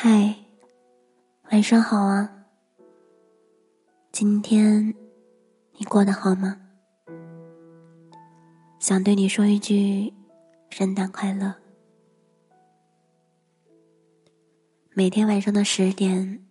[0.00, 0.32] 嗨，
[1.50, 2.30] 晚上好啊！
[4.12, 4.94] 今天
[5.72, 6.56] 你过得好吗？
[8.78, 10.14] 想对你说一句，
[10.70, 11.52] 圣诞快乐。
[14.94, 16.46] 每天晚上的十点，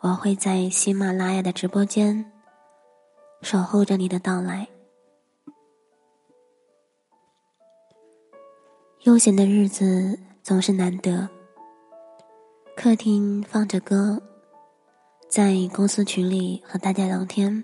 [0.00, 2.30] 我会在喜马拉雅的直播间
[3.40, 4.68] 守候着你的到来。
[9.04, 11.26] 悠闲的日子总是难得。
[12.82, 14.22] 客厅放着歌，
[15.28, 17.62] 在公司群里和大家聊天。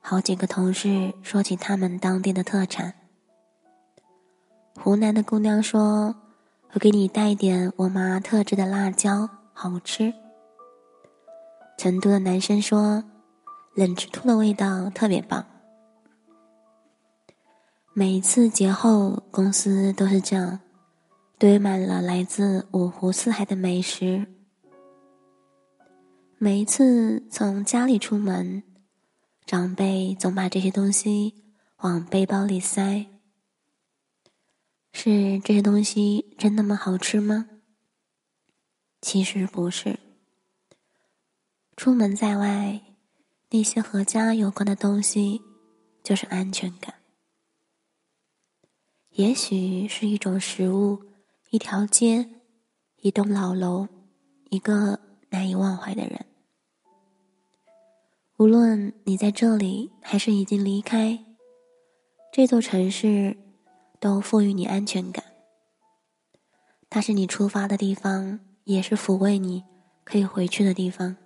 [0.00, 2.94] 好几个同事说起他们当地的特产。
[4.76, 6.14] 湖南的姑娘说
[6.70, 10.14] ：“我给你带点我妈特制的辣椒，好吃。”
[11.76, 13.02] 成都的男生说
[13.74, 15.44] ：“冷吃兔的味道特别棒。”
[17.92, 20.60] 每次节后，公司都是这样，
[21.42, 24.28] 堆满了来自五湖四海的美食。
[26.38, 28.62] 每一次从家里出门，
[29.44, 31.34] 长辈总把这些东西
[31.78, 33.06] 往背包里塞。
[34.92, 37.48] 是这些东西真那么好吃吗？
[39.00, 39.98] 其实不是。
[41.76, 42.80] 出门在外，
[43.50, 45.42] 那些和家有关的东西，
[46.04, 46.94] 就是安全感。
[49.14, 51.02] 也许是一种食物，
[51.52, 52.30] 一条街，
[53.02, 53.86] 一栋老楼，
[54.48, 56.24] 一个难以忘怀的人。
[58.38, 61.22] 无论你在这里还是已经离开，
[62.32, 63.36] 这座城市
[64.00, 65.22] 都赋予你安全感。
[66.88, 69.62] 它是你出发的地方，也是抚慰你
[70.04, 71.18] 可以回去的地方。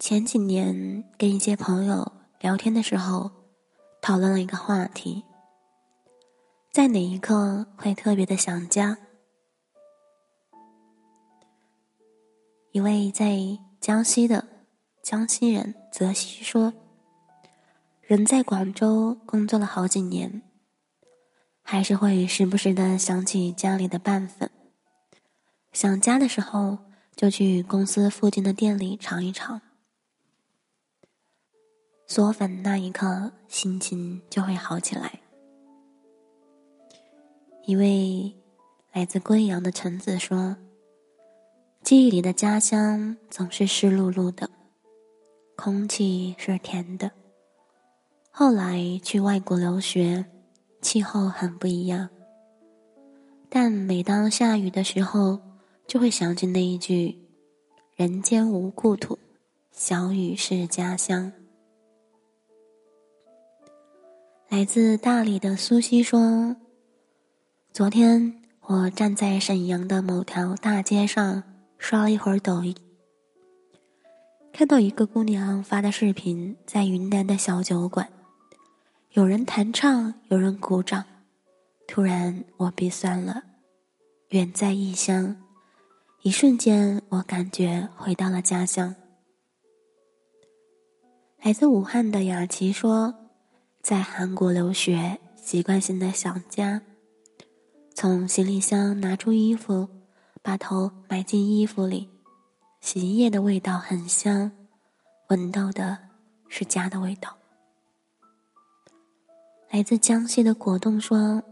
[0.00, 2.14] 前几年跟一些朋友。
[2.40, 3.30] 聊天的时候，
[4.02, 5.24] 讨论了一个话题：
[6.76, 8.98] 在哪一刻会特别的想家？
[12.70, 13.38] 一位在
[13.80, 14.46] 江西的
[15.02, 16.74] 江西人泽西说
[18.06, 20.42] ：“人在广州工作了好几年，
[21.62, 24.50] 还是会时不时的想起家里的拌粉。
[25.72, 26.80] 想家的时候，
[27.16, 29.62] 就去公司附近的店里尝一尝。”
[32.06, 35.22] 嗦粉那一刻，心情就会好起来。
[37.66, 38.32] 一位
[38.92, 40.56] 来自贵阳的橙子说
[41.82, 44.48] ：“记忆里的家乡总是湿漉漉的，
[45.56, 47.10] 空气是甜的。
[48.30, 50.24] 后来去外国留学，
[50.80, 52.08] 气候很不一样。
[53.48, 55.40] 但每当下雨的时候，
[55.88, 57.18] 就会想起那一句
[57.96, 59.18] ：‘人间无故土，
[59.72, 61.32] 小雨是家乡。’”
[64.48, 66.54] 来自大理的苏西说
[67.76, 68.32] ：“昨天
[68.62, 71.42] 我站在沈阳的某条大街上
[71.76, 72.74] 刷了一会儿抖音，
[74.50, 78.08] 看到一个姑娘发的视频，在云南的小酒馆，
[79.10, 81.04] 有人弹唱，有人鼓掌。
[81.86, 83.42] 突然我鼻酸了，
[84.30, 85.36] 远在异乡，
[86.22, 88.94] 一瞬间我感觉回到了家乡。”
[91.44, 93.14] 来自武汉的雅琪说。
[93.82, 96.80] 在韩国留学，习惯性的想家。
[97.98, 99.88] 从行李箱拿出衣服，
[100.42, 102.10] 把头埋进衣服里，
[102.78, 104.52] 洗衣液的味道很香，
[105.28, 105.96] 闻到的
[106.46, 107.38] 是家的味道。
[109.70, 111.42] 来自江西的果冻说：“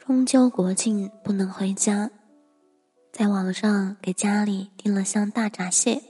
[0.00, 2.10] 中秋国庆不能回家，
[3.12, 6.02] 在网上给家里订了箱大闸蟹。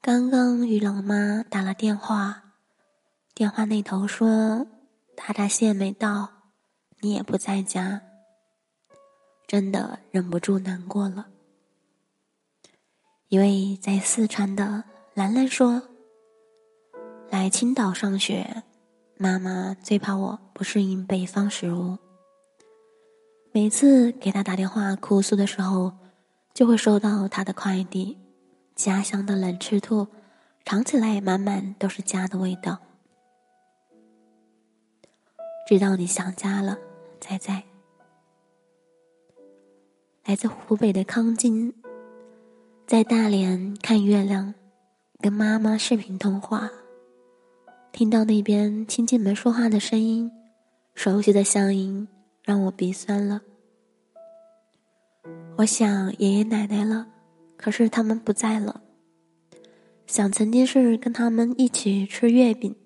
[0.00, 2.42] 刚刚与老妈打了电话。”
[3.34, 4.68] 电话那头说
[5.16, 6.43] ：“大闸蟹没到，
[7.04, 8.00] 你也不在家。”
[9.46, 11.26] 真的忍不住难过了。
[13.28, 15.82] 一位在四川的兰兰说
[17.28, 18.62] ：“来青岛上学，
[19.18, 21.98] 妈妈最怕我不适应北方食物。
[23.52, 25.92] 每次给她打电话哭诉的时候，
[26.54, 28.16] 就会收到她的快递，
[28.74, 30.06] 家乡的冷吃兔，
[30.64, 32.78] 尝起来满满都是家的味道。”
[35.68, 36.76] 知道你想家了，
[37.26, 37.62] 仔仔。
[40.26, 41.72] 来自湖北的康金，
[42.86, 44.52] 在大连看月亮，
[45.20, 46.70] 跟妈妈视频通话，
[47.92, 50.30] 听到那边亲戚们说话的声音，
[50.94, 52.06] 熟悉的乡音
[52.42, 53.40] 让我鼻酸了。
[55.56, 57.06] 我想爷爷奶奶了，
[57.56, 58.82] 可是他们不在了。
[60.06, 62.76] 想曾经是跟他们一起吃月饼，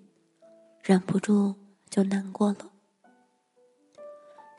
[0.84, 1.56] 忍不住。
[1.90, 2.77] 就难过了。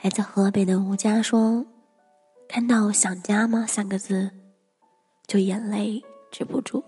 [0.01, 1.65] 来自河北的吴佳说
[2.47, 4.31] ：“看到‘想家吗’三个字，
[5.27, 6.01] 就眼泪
[6.31, 6.81] 止不住。”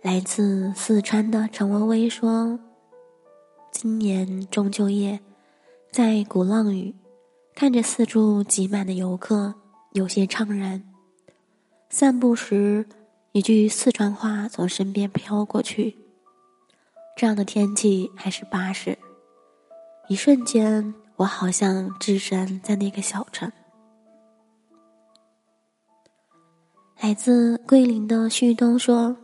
[0.00, 2.56] 来自四川的陈薇薇说
[3.72, 5.18] ：“今年中秋夜，
[5.90, 6.94] 在鼓浪屿，
[7.52, 9.52] 看着四处挤满的游客，
[9.92, 10.84] 有些怅然。
[11.90, 12.86] 散步时，
[13.32, 15.98] 一句四川话从身边飘过去。
[17.16, 18.96] 这样的天气还是巴适，
[20.06, 23.50] 一瞬间。”我好像置身在那个小城。
[27.00, 29.16] 来自桂林的旭东说：“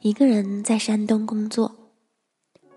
[0.00, 1.74] 一个人在山东工作，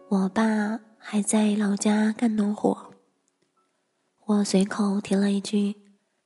[0.09, 2.93] 我爸还在老家干农活。
[4.25, 5.75] 我随口提了一句：‘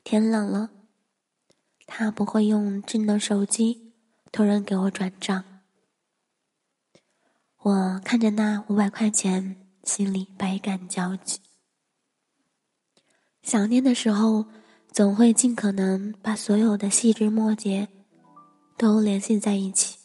[0.05, 0.69] 天冷了。’
[1.87, 3.93] 他不会用智能手机，
[4.31, 5.43] 突然给我转账。
[7.59, 11.39] 我看着那五百块钱，心里百感交集。”
[13.47, 14.43] 想念的时候，
[14.91, 17.87] 总会尽可能把所有的细枝末节
[18.75, 19.99] 都联系在一起。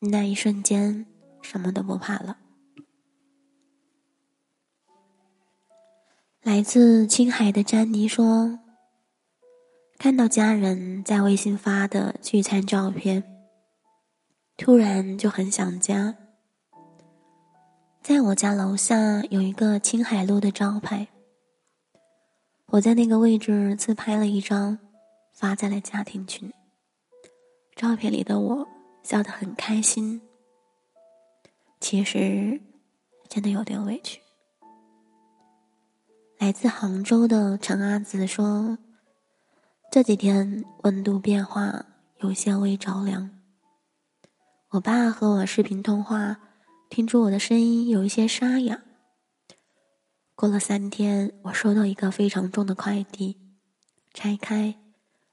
[0.00, 1.06] 那一瞬间，
[1.42, 2.38] 什么都不怕了。
[6.42, 8.58] 来自青海的詹妮说
[9.96, 13.22] ：“看到家人在微信发的聚餐照片，
[14.56, 16.16] 突然就很想家。
[18.02, 21.06] 在我家楼下有一个青海路的招牌。”
[22.72, 24.78] 我在那个位置自拍了一张，
[25.32, 26.52] 发在了家庭群。
[27.74, 28.68] 照片里的我
[29.02, 30.20] 笑得很开心，
[31.80, 32.60] 其实
[33.28, 34.20] 真的有点委屈。
[36.38, 38.78] 来自杭州的陈阿紫说
[39.90, 41.84] ：“这几天温度变化
[42.20, 43.30] 有些微着凉。
[44.70, 46.36] 我爸和我视频通话，
[46.88, 48.80] 听出我的声音有一些沙哑。”
[50.40, 53.36] 过了三天，我收到一个非常重的快递，
[54.14, 54.74] 拆开，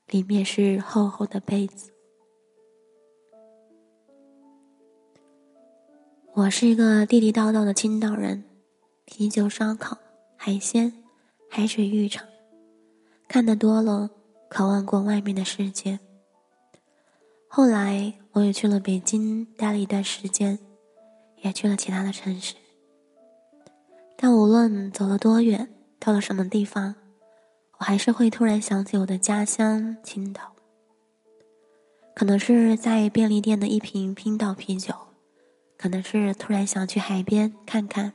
[0.07, 1.93] 里面是厚厚的被子。
[6.33, 8.43] 我是一个地地道道的青岛人，
[9.05, 9.97] 啤酒、烧烤、
[10.35, 10.91] 海鲜、
[11.49, 12.27] 海水浴场，
[13.29, 14.09] 看得多了，
[14.49, 15.97] 渴望过外面的世界。
[17.47, 20.59] 后来，我也去了北京待了一段时间，
[21.43, 22.55] 也去了其他的城市。
[24.19, 25.69] 但无论走了多远，
[25.99, 26.95] 到了什么地方，
[27.77, 30.53] 我还是会突然想起我的家乡青岛。
[32.15, 34.91] 可能是在便利店的一瓶冰岛啤酒，
[35.77, 38.11] 可能是突然想去海边看看。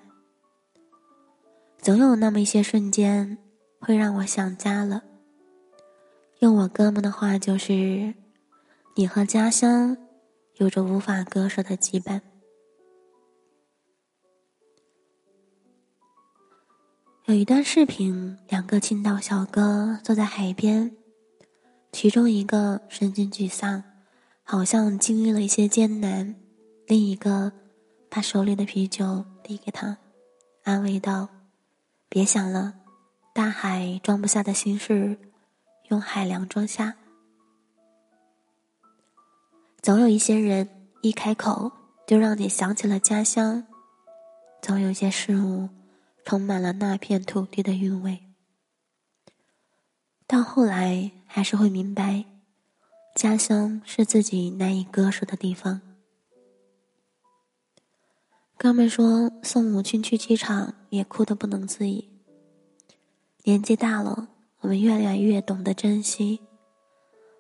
[1.79, 3.39] 总有那么一些瞬间，
[3.79, 5.05] 会让我想家了。
[6.41, 8.15] 用我哥们的话就是：
[8.97, 9.97] 你和家乡
[10.57, 12.21] 有着无法割舍的羁绊。
[17.33, 20.95] 有一段视频，两个青岛小哥坐在海边，
[21.91, 23.83] 其中一个神情沮丧，
[24.43, 26.35] 好像经历了一些艰难；
[26.87, 27.51] 另一个
[28.11, 29.97] 把手里的啤酒递给他，
[30.65, 31.27] 安慰道
[32.11, 32.75] ：“别想了，
[33.33, 35.17] 大海装不下的心事，
[35.89, 36.97] 用海量装下。”
[39.81, 40.69] 总有一些人
[41.01, 41.73] 一开口
[42.07, 43.65] 就让你想起了家乡，
[44.61, 45.71] 总有些事物。
[46.25, 48.21] 充满了那片土地的韵味。
[50.27, 52.25] 到后来，还是会明白，
[53.15, 55.81] 家乡是自己难以割舍的地方。
[58.57, 62.09] 哥们说送母亲去机场，也哭得不能自已。
[63.45, 64.29] 年纪大了，
[64.61, 66.41] 我们越来越懂得珍惜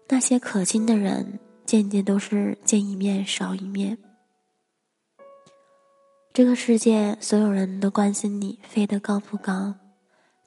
[0.09, 3.97] 那些可亲的人，渐渐都是见一面少一面。
[6.35, 9.75] 这个世界，所有人都关心你飞得高不高，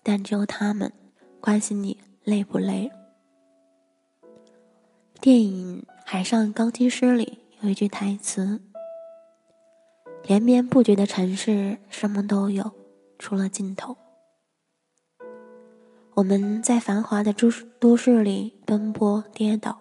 [0.02, 0.92] 但只有他们
[1.40, 2.92] 关心你累不累。
[5.22, 8.60] 电影《海上钢琴师》里有一句台词
[10.26, 12.72] ：“连绵不绝的城市，什么都有，
[13.20, 13.96] 除了尽头。”
[16.16, 19.78] 我们在繁华的都都市里奔波跌倒，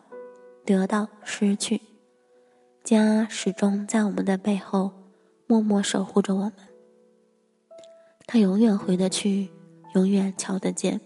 [0.67, 1.81] 得到失去，
[2.83, 4.93] 家始终在我们的背后。
[5.47, 6.55] 默默守护着我们，
[8.27, 9.51] 他永远回得去，
[9.95, 11.01] 永远瞧得见，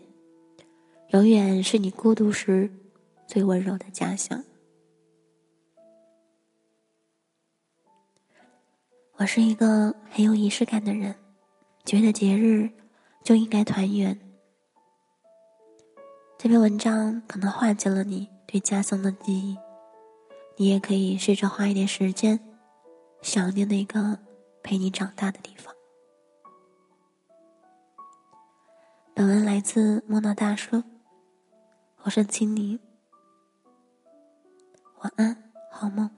[1.09, 2.71] 永远是你孤独时
[3.27, 4.45] 最温柔的家乡。
[9.17, 11.17] 我是一个很有仪式感的人，
[11.85, 12.71] 觉得节日
[13.25, 14.17] 就应该团圆。
[16.39, 19.59] 这篇文章可能唤起了你对家乡的记忆，
[20.57, 22.39] 你也可以试着花一点时间，
[23.21, 24.21] 想念那个。
[24.69, 25.75] 陪你长大的地方。
[29.15, 30.85] 本文来自莫纳大叔，
[32.03, 32.79] 我是青柠，
[35.01, 36.18] 晚安，好梦。